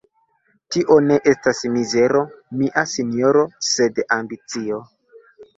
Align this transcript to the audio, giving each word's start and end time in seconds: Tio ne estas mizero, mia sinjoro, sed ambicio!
Tio 0.75 0.95
ne 1.09 1.17
estas 1.31 1.59
mizero, 1.75 2.23
mia 2.63 2.87
sinjoro, 2.95 3.47
sed 3.69 4.03
ambicio! 4.19 4.85